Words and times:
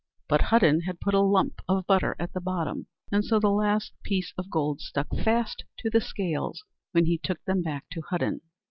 But 0.27 0.41
Hudden 0.41 0.81
had 0.81 0.99
put 0.99 1.13
a 1.13 1.19
lump 1.21 1.61
of 1.69 1.85
butter 1.85 2.15
at 2.17 2.33
the 2.33 2.41
bottom, 2.41 2.87
and 3.11 3.23
so 3.23 3.39
the 3.39 3.51
last 3.51 3.91
piece 4.01 4.33
of 4.35 4.49
gold 4.49 4.81
stuck 4.81 5.09
fast 5.13 5.63
to 5.77 5.91
the 5.91 6.01
scales 6.01 6.63
when 6.91 7.05
he 7.05 7.19
took 7.19 7.43
them 7.45 7.61
back 7.61 7.85
to 7.91 8.01
Hudden. 8.01 8.41